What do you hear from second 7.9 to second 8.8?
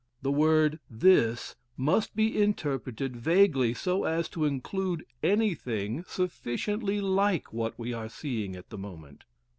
are seeing at the